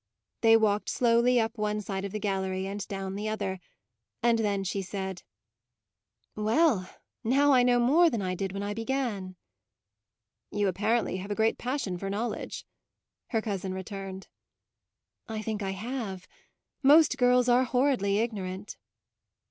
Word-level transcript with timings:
They 0.41 0.57
walked 0.57 0.89
slowly 0.89 1.39
up 1.39 1.59
one 1.59 1.79
side 1.79 2.05
of 2.05 2.11
the 2.11 2.17
gallery 2.19 2.65
and 2.65 2.87
down 2.87 3.13
the 3.13 3.29
other, 3.29 3.59
and 4.23 4.39
then 4.39 4.63
she 4.63 4.81
said: 4.81 5.21
"Well, 6.35 6.89
now 7.23 7.53
I 7.53 7.61
know 7.61 7.79
more 7.79 8.09
than 8.09 8.19
I 8.19 8.33
did 8.33 8.51
when 8.51 8.63
I 8.63 8.73
began!" 8.73 9.35
"You 10.49 10.67
apparently 10.67 11.17
have 11.17 11.29
a 11.29 11.35
great 11.35 11.59
passion 11.59 11.99
for 11.99 12.09
knowledge," 12.09 12.65
her 13.27 13.43
cousin 13.43 13.75
returned. 13.75 14.27
"I 15.27 15.43
think 15.43 15.61
I 15.61 15.73
have; 15.73 16.27
most 16.81 17.19
girls 17.19 17.47
are 17.47 17.63
horridly 17.65 18.17
ignorant." 18.17 18.77